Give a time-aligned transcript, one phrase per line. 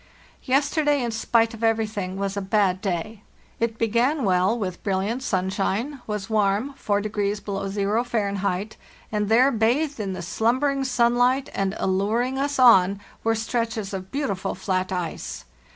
[0.45, 3.21] Yesterday, in spite of everything, was a bad day.
[3.59, 8.65] It be gan well, with brilliant sunshine; was warm (4° below zero Fahr.),
[9.11, 14.09] and there, bathed in the slumbering sun light and alluring us on, were stretches of
[14.11, 15.45] beautiful flat ice.